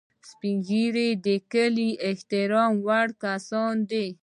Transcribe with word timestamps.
سپین 0.29 0.57
ږیری 0.67 1.09
د 1.25 1.27
کلي 1.51 1.89
د 1.95 1.99
احترام 2.07 2.71
وړ 2.87 3.07
کسان 3.23 3.75
دي 3.89 4.07